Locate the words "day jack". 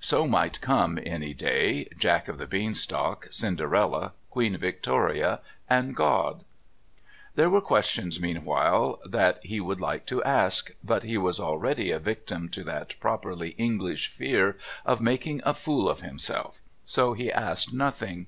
1.32-2.28